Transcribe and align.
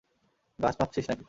গাছ 0.59 0.75
মাপছিস 0.79 1.05
নাকি? 1.09 1.19